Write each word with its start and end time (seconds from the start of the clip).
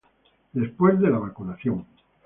después 0.53 0.99
de 0.99 1.11
la 1.11 1.19
vacunación 1.19 1.85